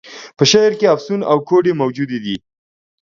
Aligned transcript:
په 0.37 0.43
شعر 0.51 0.71
کي 0.79 0.85
افسون 0.95 1.19
او 1.31 1.37
کوډې 1.47 1.73
موجودي 1.81 2.17
دي. 2.25 2.35